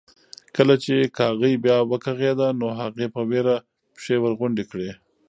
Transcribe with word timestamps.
کله 0.55 0.75
چې 0.83 0.95
کاغۍ 1.17 1.53
بیا 1.63 1.77
وکغېده 1.91 2.47
نو 2.59 2.67
هغې 2.79 3.07
په 3.15 3.21
وېره 3.29 3.55
پښې 3.95 4.15
ورغونډې 4.19 4.65
کړې. 4.71 4.89